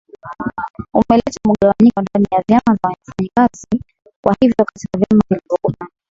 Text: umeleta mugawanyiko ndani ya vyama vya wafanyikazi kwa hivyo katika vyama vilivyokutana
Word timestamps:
umeleta 0.99 1.39
mugawanyiko 1.47 1.99
ndani 2.05 2.27
ya 2.33 2.41
vyama 2.47 2.71
vya 2.77 2.89
wafanyikazi 2.89 3.69
kwa 4.23 4.35
hivyo 4.39 4.65
katika 4.65 4.97
vyama 4.97 5.23
vilivyokutana 5.29 5.91